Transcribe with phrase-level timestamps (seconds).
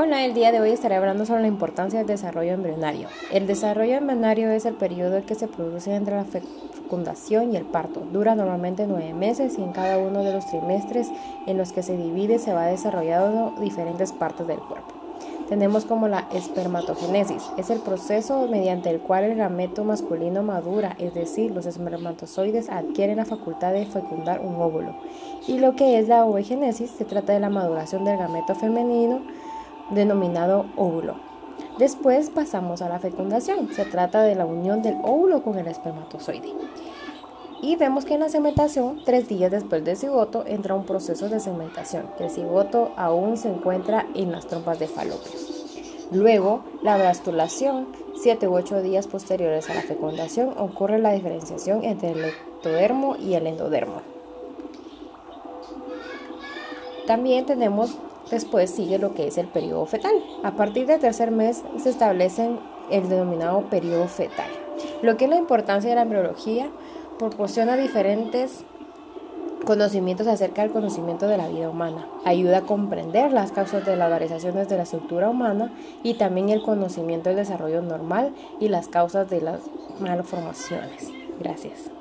[0.00, 3.08] Hola, el día de hoy estaré hablando sobre la importancia del desarrollo embrionario.
[3.32, 8.02] El desarrollo embrionario es el periodo que se produce entre la fecundación y el parto.
[8.12, 11.10] Dura normalmente nueve meses y en cada uno de los trimestres
[11.48, 14.86] en los que se divide se va desarrollando diferentes partes del cuerpo.
[15.48, 21.12] Tenemos como la espermatogénesis, es el proceso mediante el cual el gameto masculino madura, es
[21.12, 24.94] decir, los espermatozoides adquieren la facultad de fecundar un óvulo.
[25.48, 29.22] Y lo que es la ovogénesis se trata de la maduración del gameto femenino
[29.90, 31.16] denominado óvulo.
[31.78, 33.72] Después pasamos a la fecundación.
[33.72, 36.52] Se trata de la unión del óvulo con el espermatozoide.
[37.60, 41.40] Y vemos que en la cementación, tres días después del cigoto, entra un proceso de
[41.40, 45.32] cementación, que el cigoto aún se encuentra en las trompas de falopio.
[46.12, 52.12] Luego, la blastulación, siete u ocho días posteriores a la fecundación, ocurre la diferenciación entre
[52.12, 54.02] el ectodermo y el endodermo.
[57.06, 57.98] También tenemos
[58.30, 60.14] Después sigue lo que es el periodo fetal.
[60.42, 62.50] A partir del tercer mes se establece
[62.90, 64.50] el denominado periodo fetal.
[65.02, 66.68] Lo que es la importancia de la embriología
[67.18, 68.64] proporciona diferentes
[69.64, 72.06] conocimientos acerca del conocimiento de la vida humana.
[72.24, 76.62] Ayuda a comprender las causas de las variaciones de la estructura humana y también el
[76.62, 79.60] conocimiento del desarrollo normal y las causas de las
[80.00, 81.10] malformaciones.
[81.40, 81.97] Gracias.